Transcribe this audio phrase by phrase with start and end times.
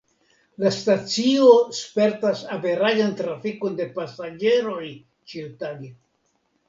[0.61, 1.49] La stacio
[1.81, 4.91] spertas averaĝan trafikon de pasaĝeroj
[5.35, 5.93] ĉiutage.